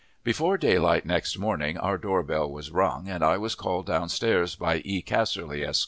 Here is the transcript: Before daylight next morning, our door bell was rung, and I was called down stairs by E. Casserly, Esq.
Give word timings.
Before 0.23 0.57
daylight 0.57 1.05
next 1.05 1.37
morning, 1.37 1.77
our 1.77 1.95
door 1.99 2.23
bell 2.23 2.49
was 2.51 2.71
rung, 2.71 3.07
and 3.07 3.23
I 3.23 3.37
was 3.37 3.53
called 3.53 3.85
down 3.85 4.09
stairs 4.09 4.55
by 4.55 4.77
E. 4.83 5.03
Casserly, 5.03 5.63
Esq. 5.63 5.79